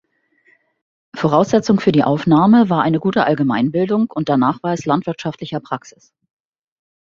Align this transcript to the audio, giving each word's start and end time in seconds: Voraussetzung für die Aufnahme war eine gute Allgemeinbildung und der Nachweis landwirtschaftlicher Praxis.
Voraussetzung 1.15 1.79
für 1.79 1.91
die 1.91 2.03
Aufnahme 2.03 2.71
war 2.71 2.81
eine 2.81 2.97
gute 2.99 3.23
Allgemeinbildung 3.23 4.09
und 4.09 4.29
der 4.29 4.37
Nachweis 4.37 4.85
landwirtschaftlicher 4.85 5.59
Praxis. 5.59 6.11